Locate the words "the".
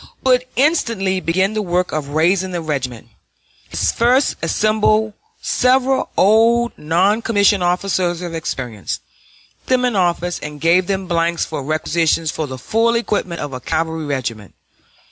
1.53-1.61, 2.53-2.61, 12.47-12.57